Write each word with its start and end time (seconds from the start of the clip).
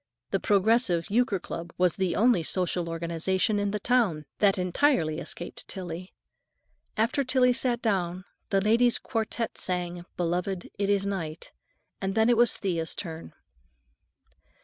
The 0.31 0.39
Progressive 0.39 1.11
Euchre 1.11 1.39
Club 1.39 1.73
was 1.77 1.95
the 1.97 2.15
only 2.15 2.41
social 2.41 2.89
organization 2.89 3.59
in 3.59 3.69
the 3.69 3.79
town 3.79 4.25
that 4.39 4.57
entirely 4.57 5.19
escaped 5.19 5.67
Tillie. 5.67 6.11
After 6.97 7.23
Tillie 7.23 7.53
sat 7.53 7.83
down, 7.83 8.25
the 8.49 8.61
Ladies' 8.61 8.97
Quartette 8.97 9.59
sang, 9.59 10.05
"Beloved, 10.17 10.71
it 10.79 10.89
is 10.89 11.05
Night," 11.05 11.51
and 12.01 12.15
then 12.15 12.29
it 12.29 12.37
was 12.37 12.57
Thea's 12.57 12.95
turn. 12.95 13.33